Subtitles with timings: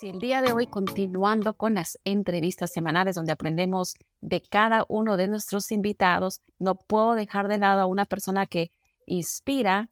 [0.00, 5.18] Si el día de hoy continuando con las entrevistas semanales donde aprendemos de cada uno
[5.18, 8.70] de nuestros invitados, no puedo dejar de lado a una persona que
[9.04, 9.90] inspira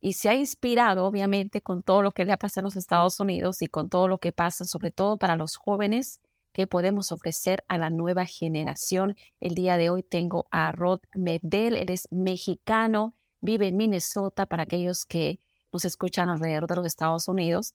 [0.00, 3.20] y se ha inspirado obviamente con todo lo que le ha pasado en los Estados
[3.20, 7.62] Unidos y con todo lo que pasa, sobre todo para los jóvenes que podemos ofrecer
[7.68, 9.14] a la nueva generación.
[9.40, 14.62] El día de hoy tengo a Rod Medel, él es mexicano, vive en Minnesota para
[14.62, 15.38] aquellos que
[15.70, 17.74] nos escuchan alrededor de los Estados Unidos.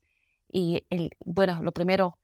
[0.55, 2.17] Y el, bueno, lo primero,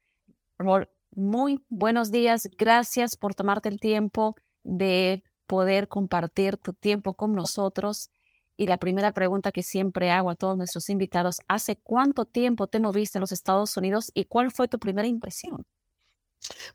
[1.14, 2.48] muy buenos días.
[2.56, 8.08] Gracias por tomarte el tiempo de poder compartir tu tiempo con nosotros.
[8.56, 12.80] Y la primera pregunta que siempre hago a todos nuestros invitados, ¿hace cuánto tiempo te
[12.80, 15.66] moviste en los Estados Unidos y cuál fue tu primera impresión?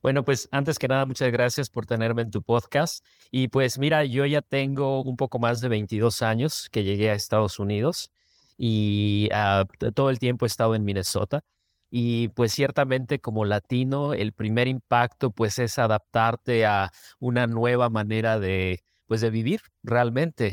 [0.03, 3.03] Bueno, pues antes que nada, muchas gracias por tenerme en tu podcast.
[3.31, 7.16] Y pues mira, yo ya tengo un poco más de 22 años que llegué a
[7.16, 8.12] Estados Unidos
[8.58, 11.44] y ah, todo el tiempo he estado en Minnesota.
[11.90, 18.40] Y pues ciertamente como latino, el primer impacto pues es adaptarte a una nueva manera
[18.40, 20.52] de, pues de vivir realmente.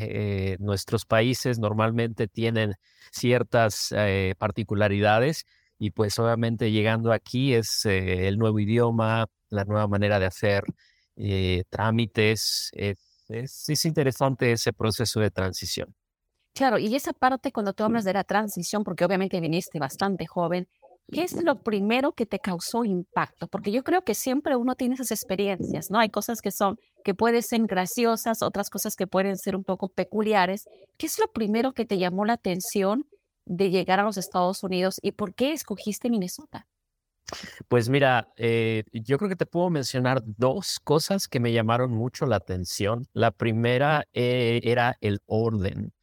[0.52, 2.74] Eh, nuestros países normalmente tienen
[3.10, 5.44] ciertas eh, particularidades
[5.78, 10.64] y pues obviamente llegando aquí es eh, el nuevo idioma, la nueva manera de hacer
[11.68, 12.70] trámites.
[12.72, 15.94] Es, es, interesante ese proceso de transición.
[16.54, 20.68] Claro, y esa parte cuando tú hablas de la transición, porque obviamente viniste bastante joven,
[21.12, 23.48] ¿qué es lo primero que te causó impacto?
[23.48, 25.98] Porque yo creo que siempre uno tiene esas experiencias, ¿no?
[25.98, 29.88] Hay cosas que son, que pueden ser graciosas, otras cosas que pueden ser un poco
[29.88, 30.68] peculiares.
[30.98, 33.06] ¿Qué es lo primero que te llamó la atención
[33.46, 36.66] de llegar a los Estados Unidos y por qué escogiste Minnesota?
[37.68, 42.26] Pues mira, eh, yo creo que te puedo mencionar dos cosas que me llamaron mucho
[42.26, 43.06] la atención.
[43.14, 45.93] La primera eh, era el orden.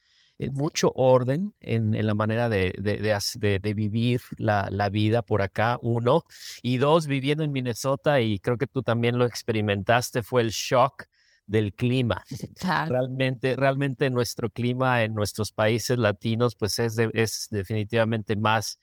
[0.42, 6.24] Eh, mucho orden en, la manera de, de, vivir la, la, vida por acá, uno.
[6.64, 11.06] Y dos, viviendo en Minnesota, y creo que tú también lo experimentaste, fue el shock
[11.46, 12.24] del clima.
[12.90, 18.80] Realmente, realmente nuestro clima en nuestros países latinos, pues es, es definitivamente más,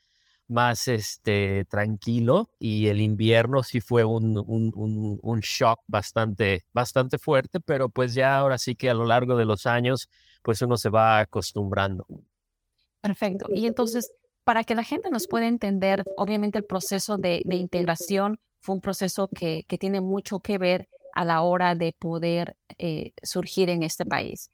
[0.46, 7.18] más este, tranquilo y el invierno sí fue un, un, un, un, shock bastante, bastante
[7.18, 10.08] fuerte, pero pues ya ahora sí que a lo largo de los años
[10.42, 12.06] pues uno se va acostumbrando.
[13.00, 13.46] Perfecto.
[13.54, 14.12] Y entonces,
[14.44, 19.28] para que la gente nos pueda entender, obviamente el proceso de, integración fue un proceso
[19.28, 24.06] que, que, tiene mucho que ver a la hora de poder eh, surgir en este
[24.06, 24.50] país.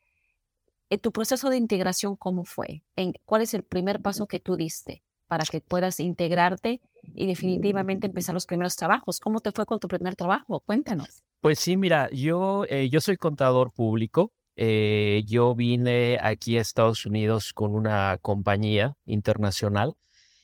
[0.91, 2.83] ¿En ¿Tu proceso de integración cómo fue?
[2.97, 8.07] ¿En, ¿Cuál es el primer paso que tú diste para que puedas integrarte y definitivamente
[8.07, 9.21] empezar los primeros trabajos?
[9.21, 10.61] ¿Cómo te fue con tu primer trabajo?
[10.61, 11.23] Cuéntanos.
[11.41, 14.33] Pues sí, mira, yo, eh, yo soy contador público.
[14.57, 19.95] Eh, yo vine aquí a Estados Unidos con una compañía internacional.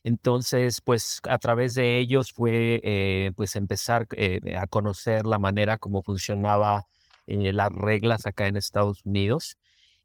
[0.04, 5.78] Entonces, pues a través de ellos fue eh, pues empezar eh, a conocer la manera
[5.78, 6.87] como funcionaba
[7.26, 9.56] las reglas acá en Estados Unidos.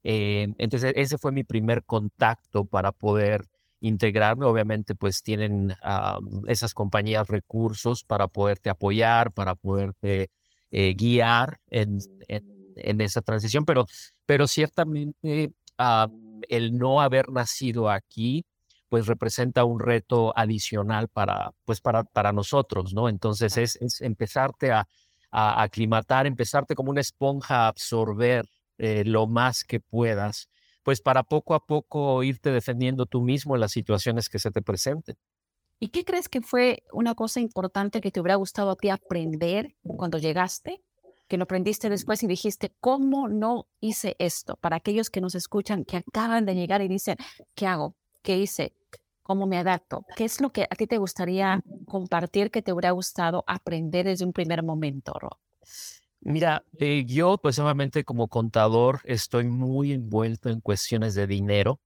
[0.04, 3.46] entonces, ese fue mi primer contacto para poder
[3.80, 4.46] integrarme.
[4.46, 10.30] Obviamente, pues tienen ah, esas compañías recursos para poderte apoyar, para poderte
[10.72, 13.86] guiar en, en en esa transición, pero,
[14.26, 16.08] pero ciertamente ah,
[16.50, 18.46] el no haber nacido aquí,
[18.90, 23.10] pues representa un reto adicional para, pues para, para nosotros, ¿no?
[23.10, 24.88] Entonces es, empezarte a,
[25.32, 28.46] a, aclimatar, empezarte como una esponja a absorber
[28.78, 30.50] eh, lo más que puedas,
[30.84, 34.62] pues para poco a poco irte defendiendo tú mismo en las situaciones que se te
[34.62, 35.16] presenten.
[35.80, 39.76] ¿Y qué crees que fue una cosa importante que te hubiera gustado a ti aprender
[39.84, 40.82] cuando llegaste
[41.28, 44.58] que lo aprendiste después y dijiste, ¿cómo no hice esto?
[44.58, 47.18] Para aquellos que nos escuchan, que acaban de llegar y dicen,
[47.56, 47.96] ¿qué hago?
[48.22, 48.74] ¿Qué hice?
[49.24, 50.06] ¿Cómo me adapto?
[50.16, 54.26] ¿Qué es lo que a ti te gustaría compartir que te hubiera gustado aprender desde
[54.26, 55.40] un primer momento, Ro?
[56.22, 61.80] Mira, eh, yo pues obviamente como contador estoy muy envuelto en cuestiones de dinero.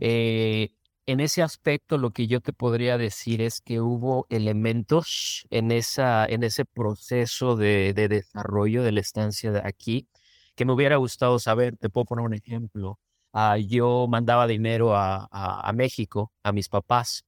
[0.00, 0.70] Eh,
[1.06, 6.24] en ese aspecto lo que yo te podría decir es que hubo elementos en, esa,
[6.26, 10.08] en ese proceso de, desarrollo de la estancia de aquí
[10.54, 11.76] que me hubiera gustado saber.
[11.76, 12.98] Te puedo poner un ejemplo.
[13.32, 17.24] Ah, yo mandaba dinero a, a, México, a mis papás,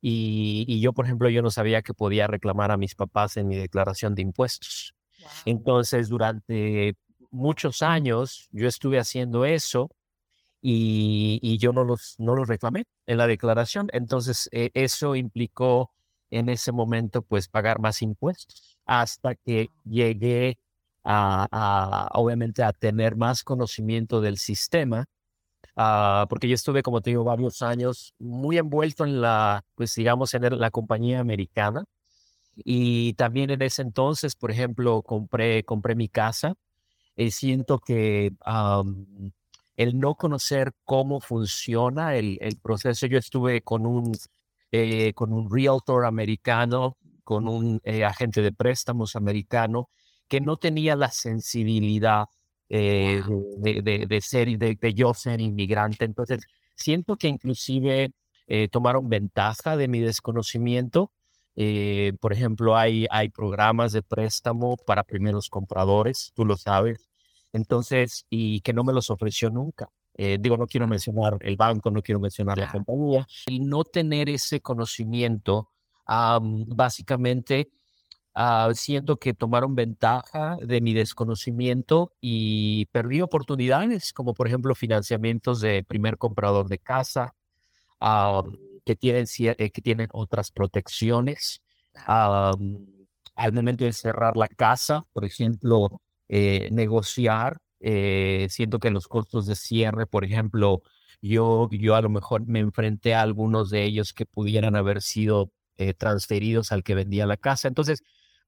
[0.00, 3.48] y, y, yo, por ejemplo, yo no sabía que podía reclamar a mis papás en
[3.48, 4.94] mi declaración de impuestos.
[5.44, 6.96] Entonces, durante
[7.30, 9.90] muchos años yo estuve haciendo eso
[10.62, 13.88] y, yo no los, no los reclamé en la declaración.
[13.92, 15.92] Entonces, eh, eso implicó
[16.30, 20.58] en ese momento, pues, pagar más impuestos hasta que llegué
[21.04, 25.06] a, obviamente, a tener más conocimiento del sistema.
[25.76, 30.34] Ah, porque yo estuve, como te digo, varios años muy envuelto en la, pues digamos,
[30.34, 31.84] en la compañía americana.
[32.56, 36.54] Y también en ese entonces, por ejemplo, compré, compré mi casa.
[37.16, 38.32] Y siento que
[39.76, 43.06] el no conocer cómo funciona el, el proceso.
[43.06, 44.12] Yo estuve con un,
[44.72, 49.90] eh, con un realtor americano, con un eh, agente de préstamos americano,
[50.28, 52.26] que no tenía la sensibilidad
[52.68, 53.22] eh,
[53.58, 56.04] de, de, de, ser, de, de, yo ser inmigrante.
[56.04, 56.40] Entonces,
[56.74, 58.12] siento que inclusive
[58.70, 61.10] tomaron ventaja de mi desconocimiento.
[62.20, 67.08] por ejemplo, hay, hay programas de préstamo para primeros compradores, tú lo sabes.
[67.56, 69.90] Entonces, y que no me los ofreció nunca.
[70.14, 73.26] Eh, digo, no quiero mencionar el banco, no quiero mencionar la compañía.
[73.46, 75.70] El no tener ese conocimiento,
[76.06, 77.70] básicamente,
[78.34, 85.60] uh, siento que tomaron ventaja de mi desconocimiento y perdí oportunidades, como por ejemplo financiamientos
[85.60, 87.34] de primer comprador de casa,
[88.84, 91.62] que, tienen, eh, que tienen otras protecciones.
[93.38, 97.58] al momento de cerrar la casa, por ejemplo, eh, negociar.
[97.80, 100.82] Eh, siento que los costos de cierre, por ejemplo,
[101.22, 105.52] yo, yo a lo mejor me enfrenté a algunos de ellos que pudieran haber sido
[105.76, 107.68] eh, transferidos al que vendía la casa.
[107.68, 108.02] Entonces,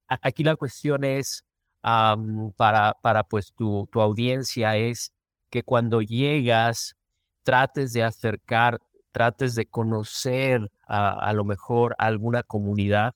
[0.08, 1.44] aquí la cuestión es
[1.82, 5.12] para, para pues tu, tu audiencia es
[5.50, 6.96] que cuando llegas
[7.44, 8.81] trates de acercar,
[9.12, 13.14] trates de conocer a, a lo mejor alguna comunidad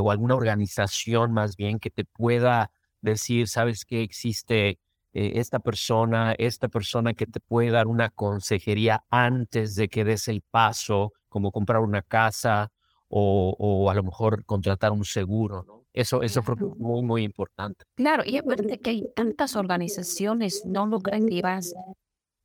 [0.00, 2.70] o alguna organización más bien que te pueda
[3.10, 4.78] decir, sabes que existe
[5.12, 10.28] eh, esta persona, esta persona que te puede dar una consejería antes de que des
[10.28, 12.70] el paso, como comprar una casa
[13.08, 15.84] o, a lo mejor contratar un seguro, ¿no?
[15.92, 17.86] Eso, eso fue muy, muy importante.
[17.94, 21.72] Claro, y aparte que hay tantas organizaciones no lucrativas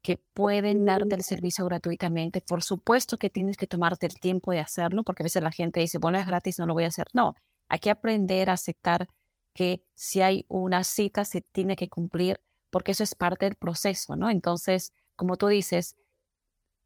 [0.02, 2.42] que pueden darte el servicio gratuitamente.
[2.42, 5.80] Por supuesto que tienes que tomarte el tiempo de hacerlo, porque a veces la gente
[5.80, 7.08] dice, bueno, es gratis, no lo voy a hacer.
[7.14, 7.36] No,
[7.68, 9.08] hay que aprender a aceptar
[9.54, 14.16] que si hay una cita se tiene que cumplir porque eso es parte del proceso,
[14.16, 14.30] ¿no?
[14.30, 15.98] Entonces, como tú dices,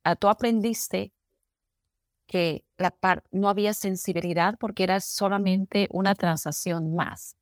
[0.03, 1.13] ah, tú aprendiste
[2.27, 2.93] que la
[3.31, 7.37] no había sensibilidad porque era solamente una transacción más.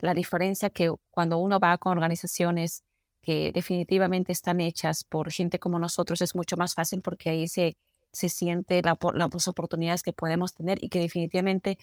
[0.00, 2.82] La diferencia que cuando uno va con organizaciones
[3.22, 7.76] que definitivamente están hechas por gente como nosotros es mucho más fácil porque ahí se,
[8.12, 11.78] se siente la, las oportunidades que podemos tener y que definitivamente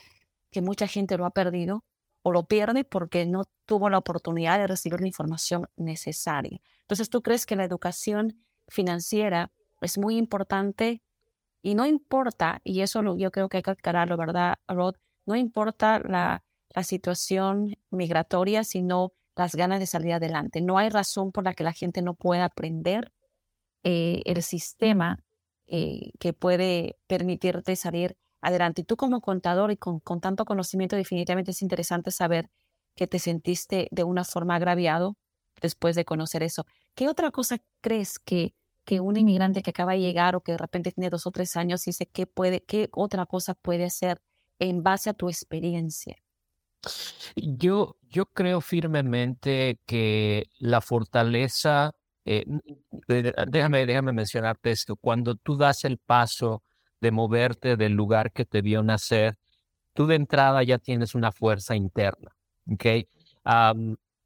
[0.51, 1.83] que mucha gente lo ha perdido
[2.23, 6.61] o lo pierde porque no tuvo la oportunidad de recibir la información necesaria.
[6.81, 9.51] Entonces, ¿tú crees que la educación financiera
[9.81, 11.01] es muy importante?
[11.61, 14.95] Y no importa, y eso yo creo que hay que aclararlo, ¿verdad, Rod?
[15.25, 20.61] No importa la, la situación migratoria, sino las ganas de salir adelante.
[20.61, 23.11] No hay razón por la que la gente no pueda aprender
[23.83, 25.23] eh, el sistema
[25.67, 28.81] eh, que puede permitirte salir adelante.
[28.81, 32.49] Y tú como contador y con, tanto conocimiento, definitivamente es interesante saber
[32.95, 35.17] que te sentiste de una forma agraviado
[35.61, 36.65] después de conocer eso.
[36.95, 40.57] ¿Qué otra cosa crees que, que un inmigrante que acaba de llegar o que de
[40.57, 44.21] repente tiene dos o tres años dice que puede, qué otra cosa puede hacer
[44.59, 46.17] en base a tu experiencia?
[47.35, 51.91] Yo, yo creo firmemente que la fortaleza,
[52.25, 52.43] eh,
[53.07, 56.63] déjame, déjame mencionarte esto, cuando tú das el paso
[57.01, 59.37] de moverte del lugar que te vio nacer,
[59.93, 62.35] tú de entrada ya tienes una fuerza interna.
[62.71, 63.07] ¿okay?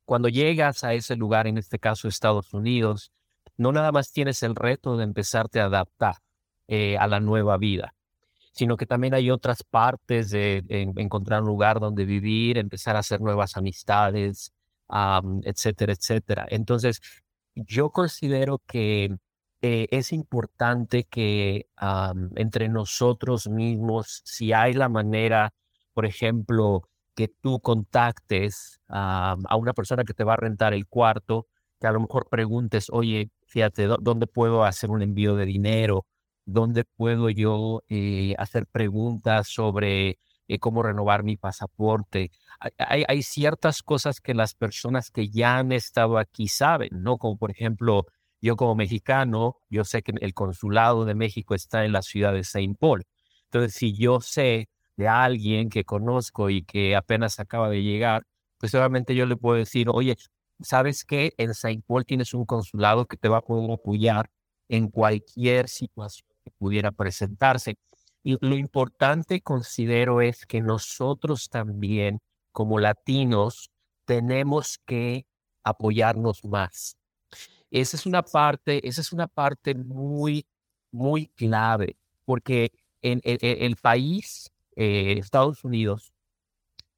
[0.04, 3.12] cuando llegas a ese lugar, en este caso Estados Unidos,
[3.58, 6.18] no nada más tienes el reto de empezarte a adaptar
[6.68, 7.96] eh, a la nueva vida,
[8.52, 13.22] sino que también hay otras partes de, encontrar un lugar donde vivir, empezar a hacer
[13.22, 14.52] nuevas amistades,
[15.44, 16.46] etcétera, etcétera.
[16.50, 17.02] Entonces,
[17.56, 19.18] yo considero que
[19.68, 21.68] eh, es importante que
[22.36, 25.54] entre nosotros mismos, si hay la manera,
[25.94, 26.84] por ejemplo,
[27.16, 31.48] que tú contactes a una persona que te va a rentar el cuarto,
[31.80, 36.06] que a lo mejor preguntes, oye, fíjate, ¿dónde puedo hacer un envío de dinero?
[36.46, 42.30] ¿Dónde puedo yo eh, hacer preguntas sobre eh, cómo renovar mi pasaporte?
[42.78, 47.18] Hay, hay, ciertas cosas que las personas que ya han estado aquí saben, ¿no?
[47.18, 48.06] Como por ejemplo,
[48.46, 52.44] yo como mexicano, yo sé que el consulado de México está en la ciudad de
[52.44, 53.04] Saint Paul.
[53.46, 58.24] Entonces, si yo sé de alguien que conozco y que apenas acaba de llegar,
[58.60, 60.16] pues obviamente yo le puedo decir, oye,
[60.62, 64.30] ¿sabes que En Saint Paul tienes un consulado que te va a poder apoyar
[64.70, 67.78] en cualquier situación que pudiera presentarse.
[68.24, 72.20] Y lo importante considero es que nosotros también,
[72.52, 73.72] como latinos,
[74.06, 75.26] tenemos que
[75.64, 76.96] apoyarnos más.
[77.76, 80.48] Esa es una parte, esa es una parte muy,
[80.92, 86.14] muy clave, porque en, el país, eh, Estados Unidos,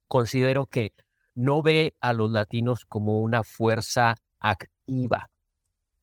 [0.08, 0.94] considero que
[1.34, 5.32] no ve a los latinos como una fuerza activa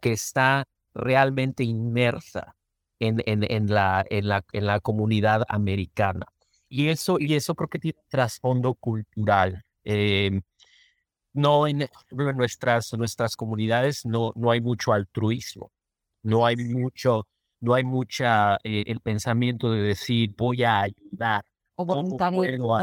[0.00, 2.57] que está realmente inmersa
[2.99, 6.26] en, en, la, la, la comunidad americana.
[6.69, 9.64] Y eso, y eso creo que tiene trasfondo cultural.
[9.85, 10.43] Em,
[11.35, 15.73] no en, nuestras, nuestras comunidades no, no hay mucho altruismo,
[16.23, 17.26] no hay mucho,
[17.61, 21.45] no hay mucha eh, el pensamiento de decir voy a ayudar.
[21.75, 22.79] O voluntariado,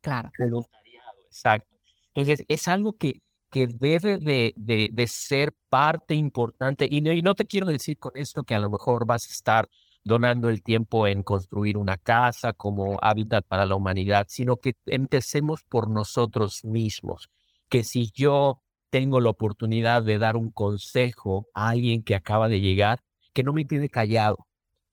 [0.00, 0.30] claro.
[0.38, 1.76] Voluntariado, exacto.
[2.14, 6.88] Entonces es algo que, que debe de, de, ser parte importante.
[6.90, 9.32] Y no, y no te quiero decir con esto que a lo mejor vas a
[9.32, 9.68] estar
[10.04, 15.62] donando el tiempo en construir una casa como hábitat para la humanidad, sino que empecemos
[15.62, 17.30] por nosotros mismos.
[17.72, 22.60] Que si yo tengo la oportunidad de dar un consejo a alguien que acaba de
[22.60, 23.00] llegar,
[23.32, 24.46] que no me quede callado,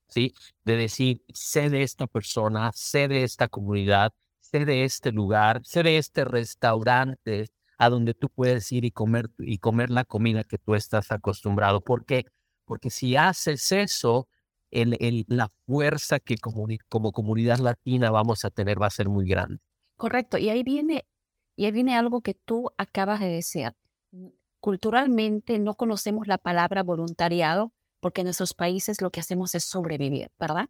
[0.07, 0.33] ¿sí?
[0.63, 5.83] De decir, sé de esta persona, sé de esta comunidad, sé de este lugar, sé
[5.83, 10.57] de este restaurante, a donde tú puedes ir y comer, y comer la comida que
[10.57, 11.81] tú estás acostumbrado.
[11.81, 12.23] ¿Por qué?
[12.63, 14.29] Porque si haces eso,
[14.71, 19.09] el, el, la fuerza que como, como comunidad latina vamos a tener va a ser
[19.09, 19.59] muy grande.
[19.97, 20.37] Correcto.
[20.37, 21.03] Y ahí viene,
[21.59, 23.73] y ahí viene algo que tú acabas de decir.
[24.61, 30.31] Culturalmente no conocemos la palabra voluntariado porque en nuestros países lo que hacemos es sobrevivir,
[30.39, 30.69] ¿verdad?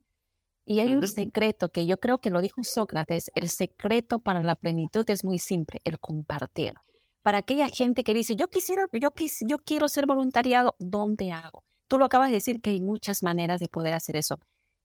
[0.65, 4.55] Y hay un secreto que yo creo que lo dijo Sócrates, el secreto para la
[4.55, 6.73] plenitud es muy simple, el compartir
[7.21, 9.09] para aquella gente que dice, yo quisiera, yo,
[9.41, 11.63] yo quiero ser voluntariado, ¿dónde hago?
[11.87, 14.39] Tú lo acabas de decir que hay muchas maneras de poder hacer eso.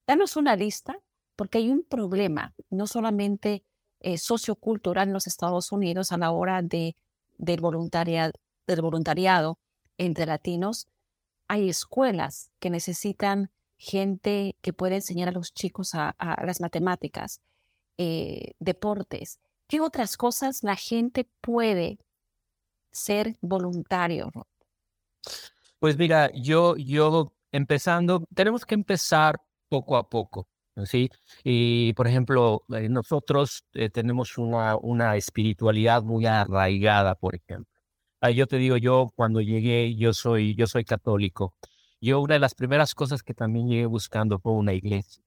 [0.07, 0.99] Danos una lista,
[1.37, 3.65] porque hay un problema, no solamente
[4.05, 6.95] eh, sociocultural en los Estados Unidos a la hora de,
[7.39, 8.33] del, voluntariado,
[8.67, 9.59] del voluntariado
[9.97, 10.89] entre latinos.
[11.49, 17.41] Hay escuelas que necesitan gente que pueda enseñar a los chicos a, las matemáticas,
[17.97, 19.41] eh, deportes.
[19.69, 21.99] ¿Qué otras cosas la gente puede
[22.93, 24.31] ser voluntario?
[25.79, 30.47] Pues mira, yo, yo empezando, tenemos que empezar poco a poco.
[30.85, 31.11] ¿Sí?
[31.45, 37.71] Y por ejemplo, eh, nosotros eh, tenemos una, una espiritualidad muy arraigada, por ejemplo.
[38.35, 41.55] yo te digo, yo cuando llegué, yo soy, yo soy católico.
[42.01, 45.23] Yo una de las primeras cosas que también llegué buscando fue una iglesia.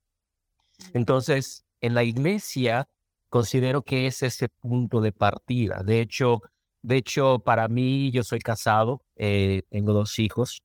[0.94, 2.88] Entonces, en la iglesia
[3.30, 5.84] considero que es ese punto de partida.
[5.84, 6.42] De hecho,
[6.82, 10.62] de hecho, para mí, yo soy casado, eh, tengo dos hijos,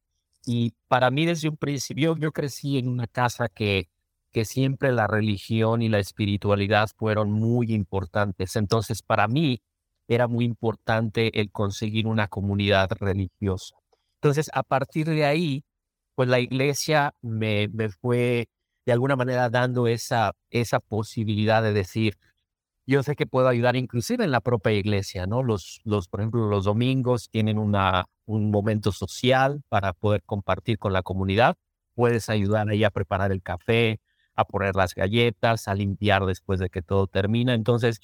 [0.46, 3.88] y para mí desde un principio, yo crecí en una casa que,
[4.32, 8.56] que siempre la religión y la espiritualidad fueron muy importantes.
[8.56, 9.60] Entonces, para mí
[10.08, 13.76] era muy importante el conseguir una comunidad religiosa.
[14.20, 15.64] Entonces, a partir de ahí,
[16.14, 18.48] pues la iglesia me, me fue
[18.86, 22.18] de alguna manera dando esa, esa posibilidad de decir,
[22.86, 25.42] yo sé que puedo ayudar inclusive en la propia iglesia, ¿no?
[25.42, 30.92] Los, los, por ejemplo, los domingos tienen una, un momento social para poder compartir con
[30.92, 31.56] la comunidad.
[31.94, 34.00] Puedes ayudar ahí a preparar el café,
[34.34, 37.54] a poner las galletas, a limpiar después de que todo termina.
[37.54, 38.00] Entonces,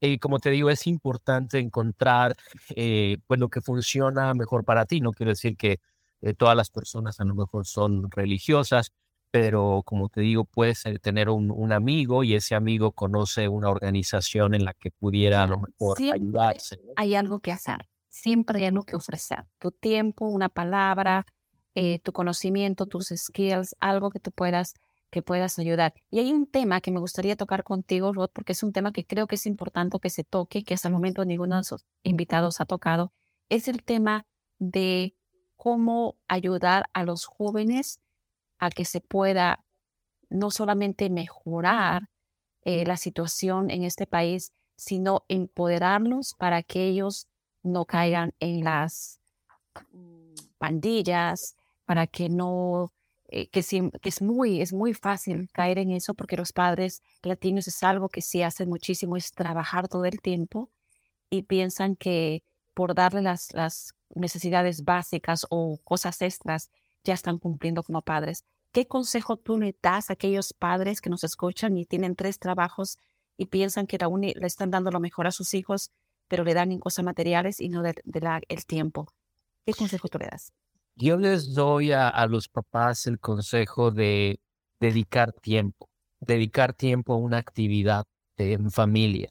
[0.00, 2.36] eh, como te digo, es importante encontrar
[2.74, 5.00] eh, pues lo que funciona mejor para ti.
[5.00, 5.80] No quiero decir que
[6.22, 8.92] eh, todas las personas a lo mejor son religiosas,
[9.30, 14.64] pero como te digo, puedes tener un, amigo y ese amigo conoce una organización en
[14.64, 16.80] la que pudiera a lo mejor ayudarse.
[16.96, 19.44] Hay algo que hacer, siempre hay algo que ofrecer.
[19.58, 21.26] Tu tiempo, una palabra,
[21.74, 24.74] eh, tu conocimiento, tus skills, algo que te puedas
[25.16, 25.94] que puedas ayudar.
[26.10, 29.06] Y hay un tema que me gustaría tocar contigo, Rod, porque es un tema que
[29.06, 32.60] creo que es importante que se toque, que hasta el momento ninguno de los invitados
[32.60, 33.14] ha tocado,
[33.48, 34.26] es el tema
[34.58, 35.14] de
[35.56, 37.98] cómo ayudar a los jóvenes
[38.58, 39.64] a que se pueda
[40.28, 42.10] no solamente mejorar
[42.66, 47.26] eh, la situación en este país, sino empoderarlos para que ellos
[47.62, 49.18] no caigan en las
[49.92, 51.56] mm, pandillas,
[51.86, 52.92] para que no,
[53.28, 57.66] eh, que, que, es, muy, es muy fácil caer en eso porque los padres latinos
[57.68, 60.70] es algo que sí hacen muchísimo, es trabajar todo el tiempo
[61.30, 62.42] y piensan que
[62.74, 66.70] por darle las, las necesidades básicas o cosas extras,
[67.04, 68.44] ya están cumpliendo como padres.
[68.72, 72.98] ¿Qué consejo tú le das a aquellos padres que nos escuchan y tienen tres trabajos
[73.36, 75.90] y piensan que la le están dando lo mejor a sus hijos,
[76.28, 77.94] pero le dan en cosas materiales y no de,
[78.48, 79.12] el tiempo.
[79.64, 80.52] ¿Qué consejo tú le das?
[80.98, 84.40] Yo les doy a, los papás el consejo de
[84.80, 88.04] dedicar tiempo, dedicar tiempo a una actividad
[88.38, 89.28] en familia.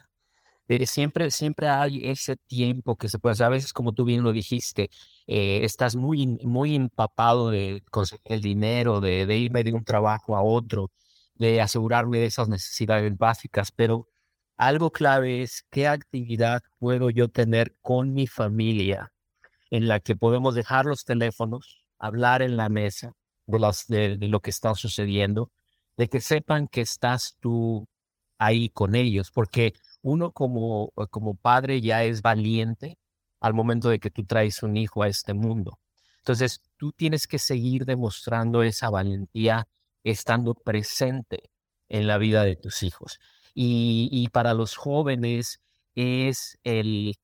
[0.85, 3.47] siempre, siempre hay ese tiempo que se puede hacer.
[3.47, 4.89] A veces, como tú bien lo dijiste,
[5.27, 10.35] eh, estás muy, muy empapado de conseguir el dinero, de, de irme de un trabajo
[10.35, 10.91] a otro,
[11.35, 14.09] de asegurarme de esas necesidades básicas, pero
[14.57, 19.11] algo clave es qué actividad puedo yo tener con mi familia
[19.75, 23.11] en la que podemos dejar los teléfonos, hablar en la mesa
[23.89, 25.51] de, lo que está sucediendo,
[25.97, 27.85] de que sepan que estás tú
[28.37, 32.97] ahí con ellos, porque uno como, como padre ya es valiente
[33.41, 35.77] al momento de que tú traes un hijo a este mundo.
[36.19, 39.67] Entonces, tú tienes que seguir demostrando esa valentía
[40.05, 41.51] estando presente
[41.89, 43.19] en la vida de tus hijos.
[43.53, 45.59] Y, para los jóvenes
[45.95, 47.15] es el,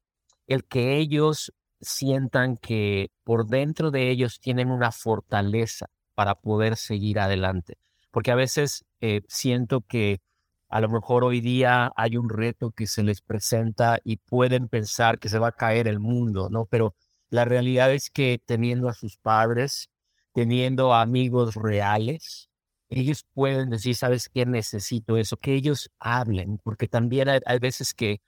[0.47, 7.19] el que ellos sientan que por dentro de ellos tienen una fortaleza para poder seguir
[7.19, 7.77] adelante.
[8.11, 10.21] Porque a veces eh, siento que
[10.69, 15.19] a lo mejor hoy día hay un reto que se les presenta y pueden pensar
[15.19, 16.65] que se va a caer el mundo, ¿no?
[16.65, 16.95] Pero
[17.29, 19.89] la realidad es que teniendo a sus padres,
[20.33, 22.49] teniendo amigos reales,
[22.89, 24.45] ellos pueden decir, ¿sabes qué?
[24.45, 28.21] Necesito eso, que ellos hablen, porque también hay, veces que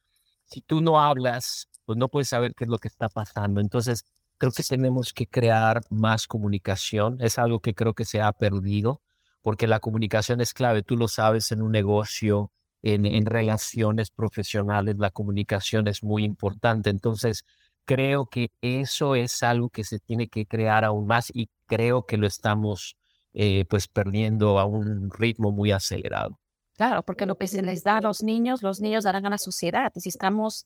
[0.46, 3.62] si tú no hablas, pues no puedes saber qué es lo que está pasando.
[3.62, 4.06] Entonces,
[4.38, 7.18] creo que tenemos que crear más comunicación.
[7.22, 9.02] Es algo que creo que se ha perdido,
[9.42, 10.84] porque la comunicación es clave.
[10.84, 16.90] Tú lo sabes en un negocio, en, en relaciones profesionales, la comunicación es muy importante.
[16.90, 17.46] Entonces,
[17.86, 22.18] creo que eso es algo que se tiene que crear aún más y creo que
[22.18, 22.98] lo estamos
[23.34, 26.40] eh, pues perdiendo a un ritmo muy acelerado.
[26.76, 29.38] Claro, porque lo que se les da a los niños, los niños darán a la
[29.38, 29.92] sociedad.
[29.96, 30.66] Si estamos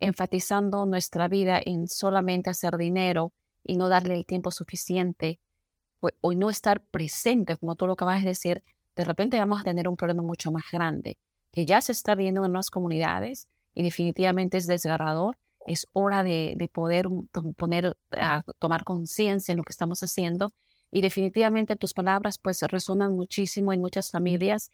[0.00, 3.32] enfatizando nuestra vida en solamente hacer dinero
[3.62, 5.40] y no darle el tiempo suficiente
[6.00, 8.62] pues, o no estar presente, como tú lo acabas de decir,
[8.96, 11.18] de repente vamos a tener un problema mucho más grande,
[11.52, 15.36] que ya se está viendo en las comunidades y definitivamente es desgarrador.
[15.66, 17.06] Es hora de, de poder
[17.56, 20.52] poner, a tomar conciencia en lo que estamos haciendo
[20.90, 24.70] y definitivamente tus palabras pues resuenan muchísimo en muchas familias.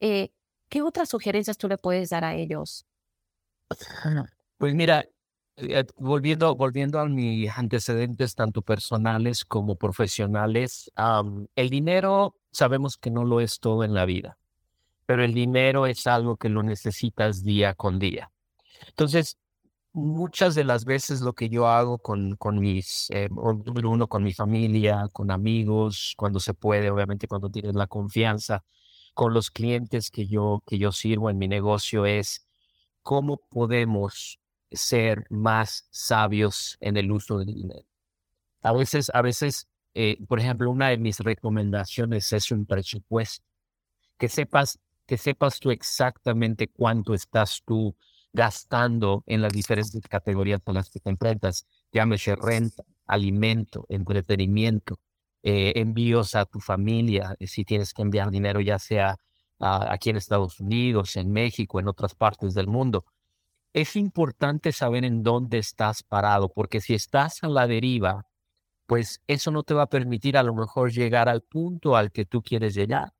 [0.00, 0.30] Eh,
[0.68, 2.86] ¿Qué otras sugerencias tú le puedes dar a ellos?
[4.58, 5.04] Pues mira,
[5.56, 10.90] eh, volviendo, volviendo a mis antecedentes, tanto personales como profesionales,
[11.56, 14.38] el dinero sabemos que no lo es todo en la vida,
[15.06, 18.30] pero el dinero es algo que lo necesitas día con día.
[18.88, 19.38] Entonces,
[19.92, 24.24] muchas de las veces lo que yo hago con, con mis, eh, número uno, con
[24.24, 28.64] mi familia, con amigos, cuando se puede, obviamente cuando tienes la confianza,
[29.14, 32.46] con los clientes que yo, que yo sirvo en mi negocio es
[33.02, 34.38] cómo podemos
[34.70, 37.86] ser más sabios en el uso del dinero.
[38.62, 43.44] A veces, a veces, eh, por ejemplo, una de mis recomendaciones es un presupuesto,
[44.18, 47.96] que sepas, que sepas tú exactamente cuánto estás tú
[48.32, 54.98] gastando en las diferentes categorías con las que te enfrentas, llámese renta, alimento, entretenimiento,
[55.42, 59.16] eh, envíos a tu familia, eh, si tienes que enviar dinero ya sea
[59.58, 63.04] aquí en Estados Unidos, en México, en otras partes del mundo.
[63.76, 68.24] Es importante saber en dónde estás parado, porque si estás a la deriva,
[68.86, 72.24] pues eso no te va a permitir a lo mejor llegar al punto al que
[72.24, 73.12] tú quieres llegar.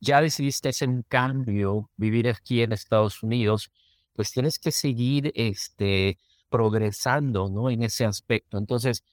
[0.00, 3.70] Ya decidiste un cambio, vivir aquí en Estados Unidos,
[4.14, 7.70] pues tienes que seguir este, progresando, ¿no?
[7.70, 8.58] En ese aspecto.
[8.58, 9.04] Entonces,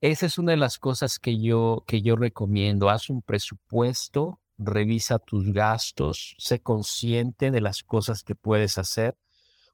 [0.00, 2.90] esa es una de las cosas que yo, que yo recomiendo.
[2.90, 9.16] Haz un presupuesto, revisa tus gastos, sé consciente de las cosas que puedes hacer,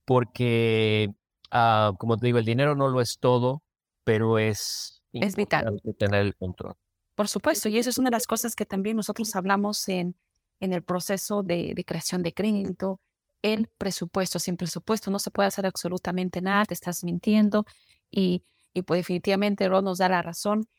[0.09, 1.11] porque,
[1.51, 3.63] ah, como te digo, el dinero no lo es todo,
[4.05, 6.77] pero es, es vital tener el control.
[7.15, 10.17] Por supuesto, y eso es una de las cosas que también nosotros hablamos en,
[10.61, 13.03] en el proceso de, de creación de crédito,
[13.43, 14.39] el presupuesto.
[14.39, 17.67] Sin presupuesto no se puede hacer absolutamente nada, te estás mintiendo
[18.11, 18.43] y,
[18.73, 20.71] y pues definitivamente Ron nos da la razón.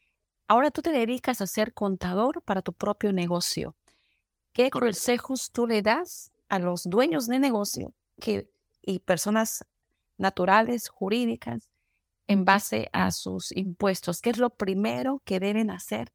[0.48, 3.76] Ahora tú te dedicas a ser contador para tu propio negocio.
[4.54, 8.50] ¿Qué consejos tú le das a los dueños de negocio que,
[8.90, 9.66] y personas
[10.18, 11.70] naturales, jurídicas,
[12.28, 14.22] en base a sus impuestos?
[14.22, 16.12] ¿Qué es lo primero que deben hacer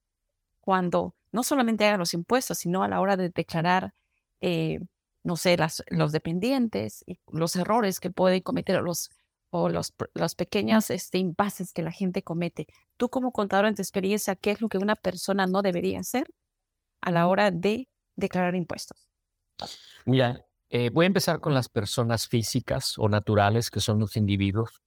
[0.61, 3.95] cuando no solamente hagan los impuestos, sino a la hora de declarar
[4.41, 4.79] eh,
[5.25, 9.11] no sé, las, los dependientes y los errores que pueden cometer los,
[9.51, 12.67] o los, los pequeños este, impases que la gente comete.
[12.99, 16.31] Tú como contador en tu experiencia, ¿qué es lo que una persona no debería hacer
[17.01, 19.09] a la hora de declarar impuestos?
[20.05, 20.45] Mira,
[20.77, 24.83] Eh, voy a empezar con las personas físicas o naturales, que son los individuos.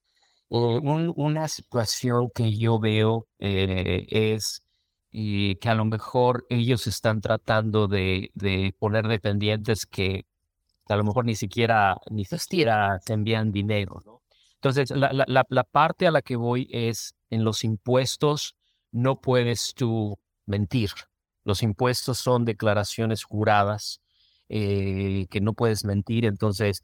[0.50, 4.64] una situación que yo veo es
[5.10, 10.26] que a lo mejor ellos están tratando de, de poner dependientes que
[10.90, 14.22] a lo mejor ni siquiera, ni siquiera te envían dinero, ¿no?
[14.56, 18.58] Entonces, la, la, la, parte a la que voy es en los impuestos,
[18.92, 20.90] no puedes tú mentir.
[21.46, 24.02] Los impuestos son declaraciones juradas
[24.50, 26.26] eh, que no puedes mentir.
[26.26, 26.82] Entonces,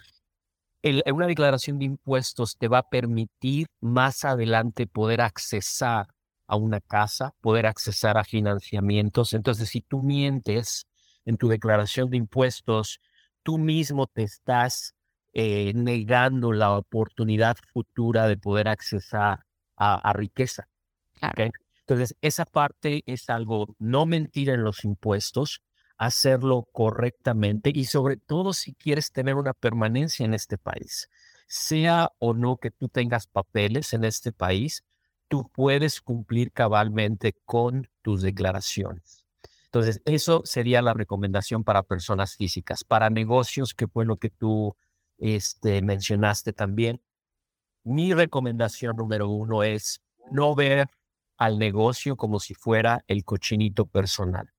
[1.11, 6.07] una declaración de impuestos te va a permitir más adelante poder accesar
[6.47, 9.33] a una casa, poder accesar a financiamientos.
[9.33, 10.85] Entonces, si tú mientes
[11.25, 12.99] en tu declaración de impuestos,
[13.43, 14.93] tú mismo te estás
[15.33, 19.39] eh, negando la oportunidad futura de poder accesar
[19.75, 20.67] a, riqueza.
[21.79, 25.61] Entonces, esa parte es algo, no mentir en los impuestos,
[25.97, 31.09] hacerlo correctamente y sobre todo si quieres tener una permanencia en este país,
[31.47, 34.83] sea o no que tú tengas papeles en este país,
[35.27, 39.23] tú puedes cumplir cabalmente con tus declaraciones.
[39.65, 42.83] Entonces, eso sería la recomendación para personas físicas.
[42.83, 44.75] Para negocios, que fue lo que tú
[45.17, 47.01] este, mencionaste también,
[47.83, 50.01] mi recomendación número uno es
[50.31, 50.89] no ver
[51.37, 54.53] al negocio como si fuera el cochinito personal.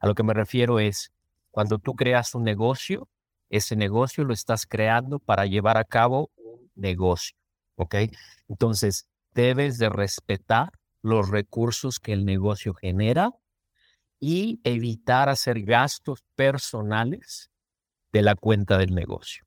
[0.00, 1.12] A lo que me refiero es,
[1.50, 3.08] cuando tú creas un negocio,
[3.50, 7.36] ese negocio lo estás creando para llevar a cabo un negocio,
[7.76, 7.96] ¿ok?
[8.48, 13.32] Entonces, debes de respetar los recursos que el negocio genera
[14.18, 17.50] y evitar hacer gastos personales
[18.12, 19.44] de la cuenta del negocio.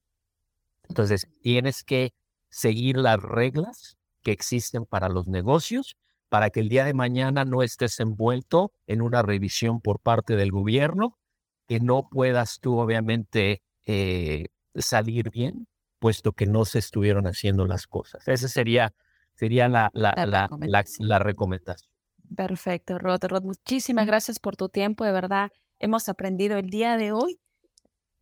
[0.88, 2.13] Entonces, tienes que
[2.50, 5.98] seguir las reglas que existen para los negocios
[6.34, 10.50] para que el día de mañana no estés envuelto en una revisión por parte del
[10.50, 11.19] gobierno,
[11.67, 15.67] que no puedas tú obviamente eh, salir bien,
[16.00, 18.28] puesto que no se estuvieron haciendo las cosas.
[18.28, 18.96] Esa sería,
[19.36, 20.50] sería la, la, la,
[20.98, 21.91] la recomendación.
[22.36, 23.24] Perfecto, Rod.
[23.26, 25.04] Rod, muchísimas gracias por tu tiempo.
[25.04, 27.39] De verdad, hemos aprendido el día de hoy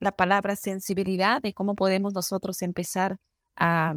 [0.02, 3.20] la palabra sensibilidad de cómo podemos nosotros empezar
[3.56, 3.94] a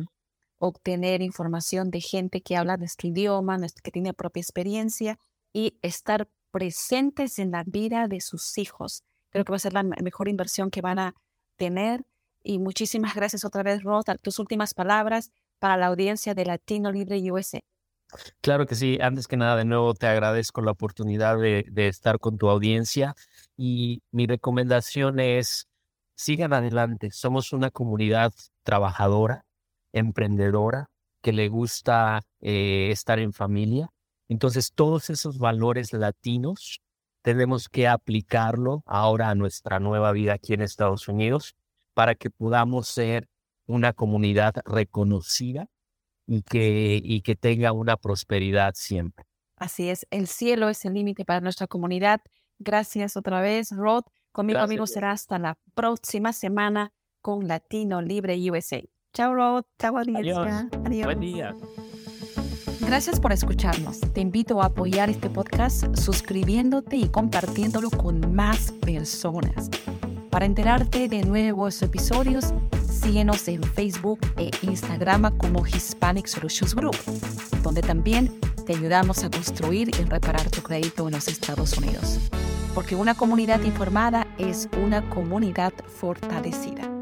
[0.64, 5.18] obtener información de gente que habla nuestro idioma, que tiene propia experiencia
[5.53, 9.03] y estar presentes en la vida de sus hijos.
[9.31, 11.14] Creo que va a ser la mejor inversión que van a
[11.57, 12.05] tener.
[12.42, 14.05] Y muchísimas gracias otra vez, Rod.
[14.22, 17.61] Tus últimas palabras para la audiencia de Latino Libre USA.
[18.40, 18.98] Claro que sí.
[19.00, 23.14] Antes que nada, de nuevo te agradezco la oportunidad de, estar con tu audiencia
[23.57, 25.68] y mi recomendación es
[26.14, 27.11] sigan adelante.
[27.11, 29.43] Somos una comunidad trabajadora,
[29.94, 30.90] emprendedora,
[31.22, 33.88] que le gusta eh, estar en familia.
[34.28, 36.80] Entonces, todos esos valores latinos
[37.22, 41.54] tenemos que aplicarlo ahora a nuestra nueva vida aquí en Estados Unidos
[41.94, 43.28] para que podamos ser
[43.66, 45.68] una comunidad reconocida
[46.26, 49.24] y que, y que tenga una prosperidad siempre.
[49.57, 52.20] Así es, el cielo es el límite para nuestra comunidad.
[52.59, 54.04] Gracias otra vez, Rod.
[54.33, 58.83] Conmigo, amigo, será hasta la próxima semana con Latino Libre USA.
[59.14, 59.64] Chao, Rod.
[59.79, 60.68] Chao, audiencia.
[60.85, 61.07] Adiós.
[61.07, 61.55] Buen día.
[62.81, 64.00] Gracias por escucharnos.
[64.00, 69.70] Te invito a apoyar este podcast suscribiéndote y compartiéndolo con más personas.
[70.31, 72.53] Para enterarte de nuevos episodios,
[72.90, 76.96] síguenos en Facebook e Instagram como Hispanic Solutions Group,
[77.62, 78.35] donde también
[78.66, 82.18] te ayudamos a construir y reparar tu crédito en los Estados Unidos.
[82.74, 86.93] Porque una comunidad informada es una comunidad fortalecida.